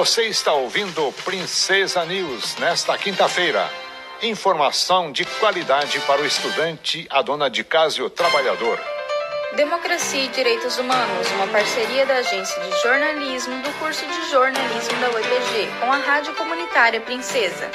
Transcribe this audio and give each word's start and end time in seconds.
Você 0.00 0.28
está 0.28 0.54
ouvindo 0.54 1.12
Princesa 1.26 2.06
News 2.06 2.56
nesta 2.56 2.96
quinta-feira. 2.96 3.70
Informação 4.22 5.12
de 5.12 5.26
qualidade 5.38 6.00
para 6.06 6.22
o 6.22 6.24
estudante, 6.24 7.06
a 7.10 7.20
dona 7.20 7.50
de 7.50 7.62
casa 7.62 8.00
e 8.00 8.02
o 8.02 8.08
trabalhador. 8.08 8.80
Democracia 9.54 10.24
e 10.24 10.28
Direitos 10.28 10.78
Humanos, 10.78 11.30
uma 11.32 11.46
parceria 11.48 12.06
da 12.06 12.14
Agência 12.14 12.62
de 12.62 12.80
Jornalismo 12.80 13.60
do 13.60 13.70
curso 13.78 14.06
de 14.06 14.30
jornalismo 14.30 14.98
da 15.00 15.10
UEPG 15.10 15.68
com 15.80 15.92
a 15.92 15.98
Rádio 15.98 16.34
Comunitária 16.34 17.02
Princesa. 17.02 17.70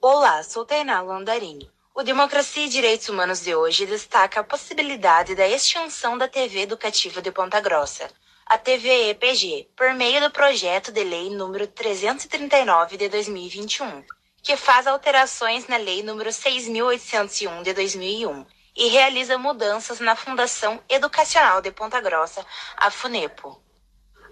Olá, 0.00 0.42
sou 0.42 0.64
Tainá 0.64 1.00
Landarini. 1.00 1.70
O 1.94 2.02
Democracia 2.02 2.66
e 2.66 2.68
Direitos 2.68 3.08
Humanos 3.08 3.40
de 3.40 3.54
hoje 3.54 3.86
destaca 3.86 4.40
a 4.40 4.44
possibilidade 4.44 5.36
da 5.36 5.46
extinção 5.46 6.18
da 6.18 6.26
TV 6.26 6.62
educativa 6.62 7.22
de 7.22 7.30
Ponta 7.30 7.60
Grossa 7.60 8.10
a 8.48 8.56
TVE-PG, 8.56 9.70
por 9.76 9.92
meio 9.94 10.20
do 10.20 10.30
projeto 10.30 10.92
de 10.92 11.02
lei 11.02 11.30
número 11.30 11.66
339 11.66 12.96
de 12.96 13.08
2021, 13.08 14.04
que 14.40 14.56
faz 14.56 14.86
alterações 14.86 15.66
na 15.66 15.76
lei 15.76 16.00
número 16.04 16.32
6801 16.32 17.64
de 17.64 17.72
2001 17.72 18.46
e 18.76 18.86
realiza 18.86 19.36
mudanças 19.36 19.98
na 19.98 20.14
Fundação 20.14 20.80
Educacional 20.88 21.60
de 21.60 21.72
Ponta 21.72 22.00
Grossa, 22.00 22.46
a 22.76 22.88
FUNEPO. 22.88 23.60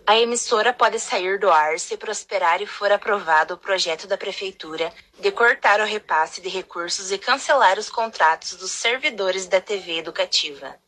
A 0.07 0.17
emissora 0.17 0.73
pode 0.73 1.01
sair 1.01 1.41
do 1.41 1.51
ar 1.51 1.81
se 1.81 1.97
prosperar 1.97 2.63
e 2.63 2.67
for 2.67 2.93
aprovado 2.93 3.55
o 3.55 3.59
projeto 3.59 4.07
da 4.07 4.17
Prefeitura 4.17 4.93
de 5.19 5.33
cortar 5.33 5.81
o 5.81 5.85
repasse 5.85 6.41
de 6.41 6.49
recursos 6.49 7.11
e 7.11 7.19
cancelar 7.19 7.81
os 7.81 7.91
contratos 7.91 8.55
dos 8.55 8.71
servidores 8.71 9.49
da 9.49 9.61
TV 9.61 9.99
educativa. 9.99 10.79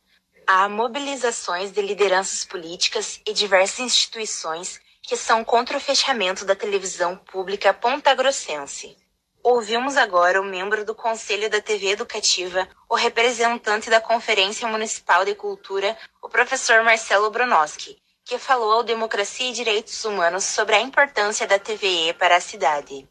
Há 0.49 0.69
mobilizações 0.69 1.73
de 1.73 1.81
lideranças 1.81 2.45
políticas 2.45 3.19
e 3.27 3.33
diversas 3.33 3.79
instituições 3.79 4.79
que 5.01 5.17
são 5.17 5.43
contra 5.43 5.75
o 5.75 5.79
fechamento 5.79 6.45
da 6.45 6.55
televisão 6.55 7.17
pública 7.17 7.73
pontagrossense. 7.73 8.95
Ouvimos 9.43 9.97
agora 9.97 10.41
o 10.41 10.45
membro 10.45 10.85
do 10.85 10.95
Conselho 10.95 11.49
da 11.49 11.59
TV 11.59 11.89
Educativa, 11.89 12.65
o 12.87 12.95
representante 12.95 13.89
da 13.89 13.99
Conferência 13.99 14.65
Municipal 14.69 15.25
de 15.25 15.35
Cultura, 15.35 15.97
o 16.21 16.29
professor 16.29 16.81
Marcelo 16.81 17.29
Bronoski, 17.29 17.97
que 18.23 18.39
falou 18.39 18.71
ao 18.71 18.83
Democracia 18.83 19.49
e 19.49 19.53
Direitos 19.53 20.05
Humanos 20.05 20.45
sobre 20.45 20.75
a 20.75 20.79
importância 20.81 21.45
da 21.45 21.59
TVE 21.59 22.13
para 22.17 22.37
a 22.37 22.41
cidade. 22.41 23.05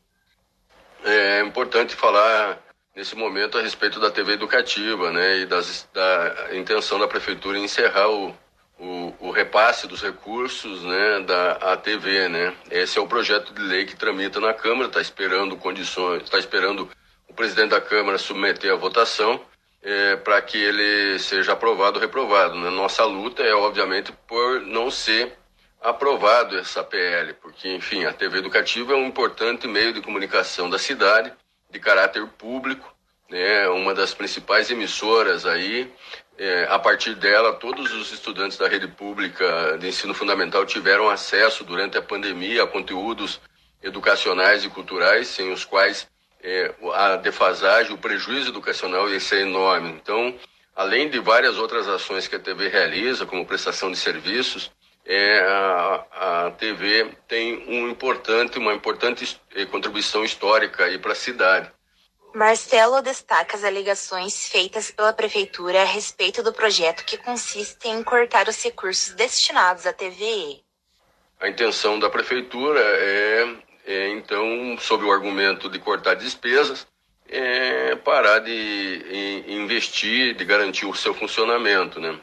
É 1.05 1.43
importante 1.43 1.95
falar 1.95 2.66
nesse 2.97 3.15
momento 3.15 3.59
a 3.59 3.61
respeito 3.61 4.01
da 4.01 4.11
TV 4.11 4.33
educativa, 4.33 5.13
né, 5.13 5.41
e 5.41 5.47
das, 5.47 5.87
da 5.93 6.49
intenção 6.57 6.99
da 6.99 7.07
prefeitura 7.07 7.59
em 7.59 7.65
encerrar 7.65 8.09
o, 8.09 8.35
o, 8.79 9.15
o, 9.21 9.31
repasse 9.31 9.87
dos 9.87 10.03
recursos, 10.03 10.83
né, 10.83 11.21
da 11.21 11.77
TV, 11.77 12.27
né. 12.31 12.55
Esse 12.71 12.99
é 12.99 13.03
o 13.03 13.07
projeto 13.07 13.53
de 13.53 13.61
lei 13.61 13.85
que 13.85 13.95
tramita 13.95 14.41
na 14.41 14.55
Câmara, 14.55 14.89
está 14.89 15.03
esperando 15.03 15.59
condições, 15.59 16.23
está 16.23 16.39
esperando 16.39 16.89
o 17.29 17.35
presidente 17.35 17.71
da 17.71 17.81
Câmara 17.83 18.17
submeter 18.17 18.73
a 18.73 18.77
votação 18.77 19.43
é, 19.83 20.17
para 20.17 20.41
que 20.41 20.57
ele 20.57 21.19
seja 21.19 21.53
aprovado 21.53 21.99
ou 21.99 22.01
reprovado. 22.01 22.55
Né? 22.55 22.71
Nossa 22.71 23.05
luta 23.05 23.43
é, 23.43 23.55
obviamente, 23.55 24.11
por 24.27 24.63
não 24.63 24.91
ser 24.91 25.37
aprovado 25.83 26.57
essa 26.59 26.83
PL, 26.83 27.35
porque, 27.35 27.75
enfim, 27.75 28.07
a 28.07 28.13
TV 28.13 28.39
educativa 28.39 28.95
é 28.95 28.97
um 28.97 29.07
importante 29.07 29.69
meio 29.69 29.93
de 29.93 30.01
comunicação 30.01 30.71
da 30.71 30.79
cidade 30.79 31.31
de 31.77 31.81
caráter 31.81 32.27
público, 32.39 32.91
né, 33.29 33.69
uma 33.69 33.95
das 33.95 34.15
principais 34.15 34.71
emissoras 34.71 35.45
aí. 35.45 35.93
É, 36.39 36.67
a 36.71 36.79
partir 36.79 37.15
dela, 37.15 37.55
todos 37.55 37.93
os 37.93 38.13
estudantes 38.13 38.57
da 38.59 38.69
rede 38.69 38.89
pública 38.89 39.77
de 39.79 39.89
ensino 39.89 40.15
fundamental 40.15 40.65
tiveram 40.65 41.09
acesso 41.09 41.65
durante 41.65 41.97
a 41.97 42.03
pandemia 42.03 42.63
a 42.63 42.67
conteúdos 42.67 43.41
educacionais 43.83 44.65
e 44.65 44.69
culturais, 44.69 45.29
sem 45.29 45.53
os 45.53 45.65
quais 45.65 46.09
é, 46.43 46.75
a 46.95 47.17
defasagem, 47.17 47.93
o 47.93 47.99
prejuízo 47.99 48.51
educacional 48.51 49.09
ia 49.09 49.21
ser 49.21 49.43
enorme. 49.43 49.91
Então, 49.91 50.35
além 50.75 51.09
de 51.09 51.19
várias 51.19 51.59
outras 51.59 51.89
ações 51.89 52.27
que 52.27 52.37
a 52.37 52.41
TV 52.41 52.69
realiza, 52.69 53.27
como 53.27 53.47
prestação 53.47 53.91
de 53.91 53.99
serviços, 53.99 54.71
é, 55.07 55.41
a, 55.41 56.47
a 56.47 56.51
TV 56.53 57.13
tem 57.29 57.65
um 57.69 57.89
importante, 57.89 58.59
uma 58.59 58.75
importante 58.75 59.41
eh, 59.55 59.65
contribuição 59.67 60.25
histórica 60.25 60.87
para 60.99 61.13
a 61.13 61.15
cidade. 61.15 61.71
Marcelo 62.35 63.01
destaca 63.01 63.57
as 63.57 63.65
alegações 63.65 64.49
feitas 64.49 64.91
pela 64.91 65.13
prefeitura 65.13 65.81
a 65.81 65.85
respeito 65.85 66.43
do 66.43 66.53
projeto 66.53 67.05
que 67.05 67.17
consiste 67.17 67.89
em 67.89 68.03
cortar 68.03 68.49
os 68.49 68.63
recursos 68.63 69.15
destinados 69.15 69.87
à 69.87 69.93
TVE. 69.93 70.63
A 71.41 71.49
intenção 71.49 71.99
da 71.99 72.11
prefeitura 72.11 72.81
é, 72.81 73.57
é 73.87 74.09
então, 74.11 74.77
sob 74.79 75.05
o 75.05 75.13
argumento 75.13 75.71
de 75.71 75.79
cortar 75.79 76.15
despesas, 76.15 76.87
é 77.29 77.95
parar 77.97 78.41
de 78.41 79.45
investir, 79.49 80.35
de 80.35 80.45
garantir 80.45 80.87
o 80.87 80.95
seu 80.95 81.15
funcionamento, 81.15 82.01
né? 82.01 82.19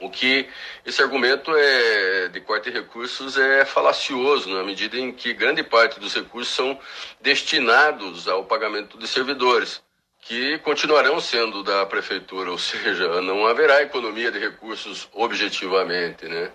O 0.00 0.10
que 0.10 0.48
esse 0.84 1.00
argumento 1.00 1.50
é, 1.56 2.28
de 2.28 2.40
corte 2.40 2.70
de 2.70 2.78
recursos 2.78 3.38
é 3.38 3.64
falacioso, 3.64 4.50
na 4.50 4.62
medida 4.62 4.98
em 4.98 5.12
que 5.12 5.32
grande 5.32 5.62
parte 5.62 6.00
dos 6.00 6.14
recursos 6.14 6.54
são 6.54 6.78
destinados 7.20 8.26
ao 8.28 8.44
pagamento 8.44 8.98
de 8.98 9.06
servidores, 9.06 9.82
que 10.20 10.58
continuarão 10.58 11.20
sendo 11.20 11.62
da 11.62 11.86
prefeitura, 11.86 12.50
ou 12.50 12.58
seja, 12.58 13.20
não 13.22 13.46
haverá 13.46 13.82
economia 13.82 14.30
de 14.30 14.38
recursos 14.38 15.08
objetivamente, 15.12 16.26
né? 16.26 16.50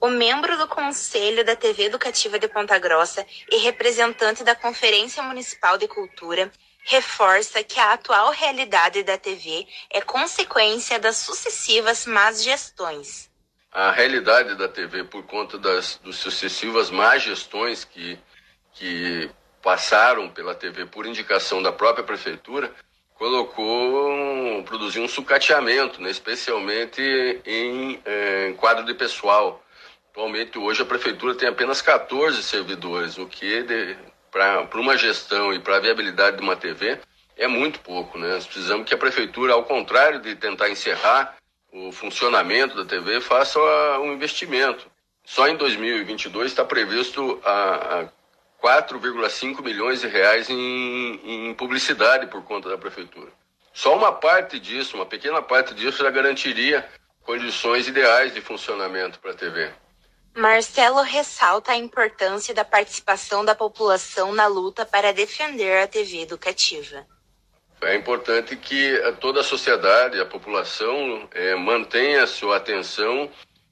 O 0.00 0.08
membro 0.08 0.56
do 0.56 0.68
Conselho 0.68 1.44
da 1.44 1.56
TV 1.56 1.84
Educativa 1.84 2.38
de 2.38 2.46
Ponta 2.46 2.78
Grossa 2.78 3.26
e 3.50 3.56
representante 3.58 4.44
da 4.44 4.54
Conferência 4.54 5.20
Municipal 5.24 5.76
de 5.76 5.88
Cultura 5.88 6.50
reforça 6.88 7.62
que 7.62 7.78
a 7.78 7.92
atual 7.92 8.30
realidade 8.30 9.02
da 9.02 9.18
TV 9.18 9.66
é 9.90 10.00
consequência 10.00 10.98
das 10.98 11.18
sucessivas 11.18 12.06
más 12.06 12.42
gestões. 12.42 13.30
A 13.70 13.90
realidade 13.90 14.54
da 14.54 14.66
TV, 14.66 15.04
por 15.04 15.22
conta 15.24 15.58
das, 15.58 16.00
das 16.02 16.16
sucessivas 16.16 16.90
más 16.90 17.22
gestões 17.22 17.84
que, 17.84 18.18
que 18.72 19.30
passaram 19.62 20.30
pela 20.30 20.54
TV 20.54 20.86
por 20.86 21.04
indicação 21.06 21.62
da 21.62 21.70
própria 21.70 22.02
prefeitura, 22.02 22.72
colocou, 23.14 24.62
produziu 24.64 25.02
um 25.02 25.08
sucateamento, 25.08 26.00
né, 26.00 26.10
especialmente 26.10 27.02
em, 27.44 28.00
em 28.46 28.54
quadro 28.54 28.86
de 28.86 28.94
pessoal. 28.94 29.62
Atualmente, 30.10 30.58
hoje, 30.58 30.80
a 30.80 30.86
prefeitura 30.86 31.34
tem 31.34 31.48
apenas 31.48 31.82
14 31.82 32.42
servidores, 32.42 33.18
o 33.18 33.26
que 33.26 33.62
de, 33.62 33.96
para 34.30 34.68
uma 34.74 34.96
gestão 34.96 35.52
e 35.52 35.58
para 35.58 35.76
a 35.76 35.80
viabilidade 35.80 36.36
de 36.36 36.42
uma 36.42 36.56
TV 36.56 36.98
é 37.36 37.46
muito 37.46 37.80
pouco, 37.80 38.18
né? 38.18 38.34
Nós 38.34 38.46
precisamos 38.46 38.86
que 38.86 38.94
a 38.94 38.98
prefeitura, 38.98 39.52
ao 39.52 39.64
contrário 39.64 40.20
de 40.20 40.34
tentar 40.34 40.68
encerrar 40.68 41.36
o 41.72 41.92
funcionamento 41.92 42.76
da 42.76 42.84
TV, 42.84 43.20
faça 43.20 43.58
um 44.00 44.12
investimento. 44.12 44.90
Só 45.24 45.46
em 45.46 45.56
2022 45.56 46.50
está 46.50 46.64
previsto 46.64 47.40
a, 47.44 48.00
a 48.00 48.08
4,5 48.62 49.62
milhões 49.62 50.00
de 50.00 50.08
reais 50.08 50.50
em, 50.50 51.48
em 51.48 51.54
publicidade 51.54 52.26
por 52.26 52.42
conta 52.42 52.68
da 52.68 52.78
prefeitura. 52.78 53.30
Só 53.72 53.96
uma 53.96 54.10
parte 54.10 54.58
disso, 54.58 54.96
uma 54.96 55.06
pequena 55.06 55.40
parte 55.40 55.74
disso, 55.74 56.02
já 56.02 56.10
garantiria 56.10 56.88
condições 57.22 57.86
ideais 57.86 58.34
de 58.34 58.40
funcionamento 58.40 59.20
para 59.20 59.30
a 59.30 59.34
TV. 59.34 59.70
Marcelo 60.38 61.02
ressalta 61.02 61.72
a 61.72 61.76
importância 61.76 62.54
da 62.54 62.64
participação 62.64 63.44
da 63.44 63.56
população 63.56 64.32
na 64.32 64.46
luta 64.46 64.86
para 64.86 65.12
defender 65.12 65.82
a 65.82 65.86
TV 65.88 66.22
educativa. 66.22 67.04
É 67.82 67.96
importante 67.96 68.54
que 68.54 68.96
toda 69.20 69.40
a 69.40 69.44
sociedade, 69.44 70.20
a 70.20 70.24
população, 70.24 71.28
é, 71.34 71.56
mantenha 71.56 72.24
sua 72.28 72.56
atenção 72.56 73.28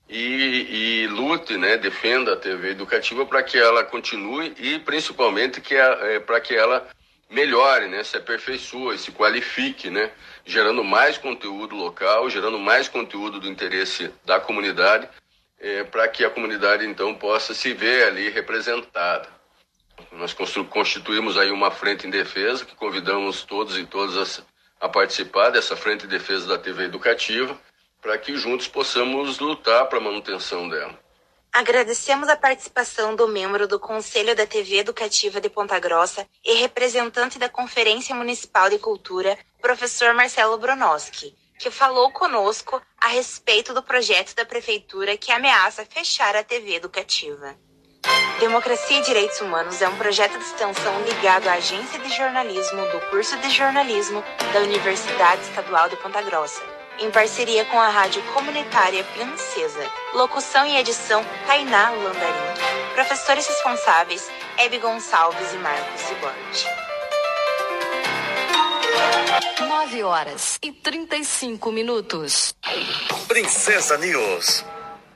e, 0.08 1.04
e, 1.04 1.06
lute, 1.06 1.56
né, 1.56 1.76
defenda 1.76 2.32
a 2.32 2.36
TV 2.36 2.70
educativa 2.70 3.24
para 3.24 3.44
que 3.44 3.56
ela 3.56 3.84
continue 3.84 4.52
e 4.58 4.80
principalmente 4.80 5.60
que 5.60 5.76
é, 5.76 6.18
para 6.18 6.40
que 6.40 6.54
ela 6.54 6.88
melhore, 7.30 7.86
né, 7.86 8.02
se 8.02 8.16
aperfeiçoe, 8.16 8.98
se 8.98 9.12
qualifique, 9.12 9.88
né, 9.88 10.10
gerando 10.44 10.82
mais 10.82 11.16
conteúdo 11.16 11.76
local, 11.76 12.28
gerando 12.28 12.58
mais 12.58 12.88
conteúdo 12.88 13.38
do 13.38 13.48
interesse 13.48 14.12
da 14.24 14.40
comunidade 14.40 15.08
é, 15.58 15.84
para 15.84 16.06
que 16.08 16.24
a 16.24 16.30
comunidade 16.30 16.84
então 16.86 17.14
possa 17.14 17.54
se 17.54 17.72
ver 17.72 18.04
ali 18.04 18.28
representada. 18.28 19.28
Nós 20.12 20.34
constituímos 20.68 21.38
aí 21.38 21.50
uma 21.50 21.70
frente 21.70 22.06
em 22.06 22.10
defesa 22.10 22.64
que 22.64 22.74
convidamos 22.74 23.44
todos 23.44 23.78
e 23.78 23.86
todas 23.86 24.40
a, 24.80 24.86
a 24.86 24.88
participar 24.88 25.50
dessa 25.50 25.76
frente 25.76 26.04
em 26.04 26.08
defesa 26.08 26.46
da 26.46 26.58
TV 26.58 26.84
educativa 26.84 27.58
para 28.02 28.18
que 28.18 28.36
juntos 28.36 28.68
possamos 28.68 29.38
lutar 29.38 29.88
para 29.88 29.98
a 29.98 30.00
manutenção 30.00 30.68
dela. 30.68 30.98
Agradecemos 31.52 32.28
a 32.28 32.36
participação 32.36 33.16
do 33.16 33.26
membro 33.26 33.66
do 33.66 33.80
Conselho 33.80 34.36
da 34.36 34.46
TV 34.46 34.76
Educativa 34.76 35.40
de 35.40 35.48
Ponta 35.48 35.78
Grossa 35.78 36.26
e 36.44 36.54
representante 36.54 37.38
da 37.38 37.48
Conferência 37.48 38.14
Municipal 38.14 38.68
de 38.68 38.78
Cultura, 38.78 39.38
professor 39.62 40.12
Marcelo 40.12 40.58
Bronoski 40.58 41.34
que 41.58 41.70
falou 41.70 42.10
conosco 42.10 42.80
a 43.00 43.08
respeito 43.08 43.72
do 43.72 43.82
projeto 43.82 44.34
da 44.34 44.44
prefeitura 44.44 45.16
que 45.16 45.32
ameaça 45.32 45.86
fechar 45.86 46.36
a 46.36 46.44
TV 46.44 46.74
educativa. 46.74 47.56
Democracia 48.38 48.98
e 48.98 49.02
Direitos 49.02 49.40
Humanos 49.40 49.80
é 49.80 49.88
um 49.88 49.96
projeto 49.96 50.38
de 50.38 50.44
extensão 50.44 51.02
ligado 51.02 51.48
à 51.48 51.54
Agência 51.54 51.98
de 51.98 52.14
Jornalismo 52.14 52.82
do 52.88 53.00
curso 53.10 53.36
de 53.38 53.50
jornalismo 53.50 54.22
da 54.52 54.60
Universidade 54.60 55.42
Estadual 55.42 55.88
de 55.88 55.96
Ponta 55.96 56.22
Grossa, 56.22 56.62
em 56.98 57.10
parceria 57.10 57.64
com 57.64 57.80
a 57.80 57.88
Rádio 57.88 58.22
Comunitária 58.32 59.02
Princesa. 59.04 59.90
Locução 60.14 60.66
e 60.66 60.76
edição 60.76 61.24
Tainá 61.46 61.90
Landarim. 61.90 62.92
Professores 62.94 63.46
responsáveis 63.46 64.30
Hebe 64.56 64.78
Gonçalves 64.78 65.52
e 65.52 65.56
Marcos 65.56 66.00
Zibordi. 66.02 66.85
9 69.60 70.02
horas 70.02 70.58
e 70.62 70.72
35 70.72 71.72
minutos. 71.72 72.54
Princesa 73.28 73.96
News. 73.98 74.64